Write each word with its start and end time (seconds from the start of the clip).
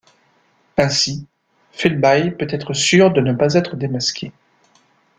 Ainsi, 0.77 1.27
Philby 1.73 2.31
peut 2.31 2.47
être 2.49 2.73
sûr 2.73 3.13
de 3.13 3.21
ne 3.21 3.33
pas 3.33 3.53
être 3.53 3.75
démasqué. 3.75 4.31